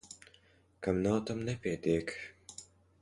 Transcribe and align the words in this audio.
Kam 0.87 1.03
nav, 1.03 1.19
tam 1.27 1.45
nepietiek. 1.51 2.17